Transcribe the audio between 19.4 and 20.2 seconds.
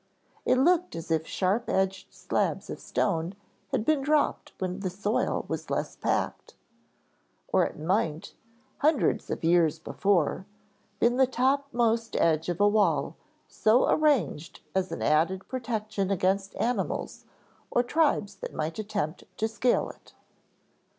scale it.